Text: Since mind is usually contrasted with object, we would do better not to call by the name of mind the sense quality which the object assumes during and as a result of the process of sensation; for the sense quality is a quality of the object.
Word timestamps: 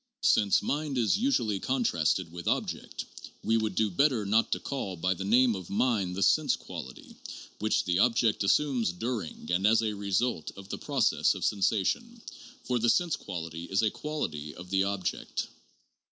Since 0.23 0.63
mind 0.63 0.97
is 0.97 1.19
usually 1.19 1.59
contrasted 1.59 2.31
with 2.31 2.47
object, 2.47 3.05
we 3.43 3.55
would 3.55 3.75
do 3.75 3.91
better 3.91 4.25
not 4.25 4.51
to 4.51 4.59
call 4.59 4.95
by 4.97 5.13
the 5.13 5.23
name 5.23 5.53
of 5.53 5.69
mind 5.69 6.15
the 6.15 6.23
sense 6.23 6.55
quality 6.55 7.15
which 7.59 7.83
the 7.85 7.99
object 7.99 8.43
assumes 8.43 8.91
during 8.91 9.51
and 9.51 9.67
as 9.67 9.83
a 9.83 9.93
result 9.93 10.51
of 10.57 10.69
the 10.69 10.79
process 10.79 11.35
of 11.35 11.45
sensation; 11.45 12.19
for 12.63 12.79
the 12.79 12.89
sense 12.89 13.15
quality 13.15 13.65
is 13.65 13.83
a 13.83 13.91
quality 13.91 14.55
of 14.55 14.71
the 14.71 14.85
object. 14.85 15.49